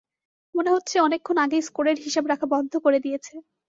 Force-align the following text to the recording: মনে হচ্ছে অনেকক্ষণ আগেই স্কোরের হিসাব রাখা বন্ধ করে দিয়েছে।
মনে 0.55 0.69
হচ্ছে 0.71 0.95
অনেকক্ষণ 0.99 1.37
আগেই 1.37 1.63
স্কোরের 1.67 1.97
হিসাব 2.05 2.25
রাখা 2.27 2.47
বন্ধ 2.53 2.71
করে 2.85 2.99
দিয়েছে। 2.99 3.33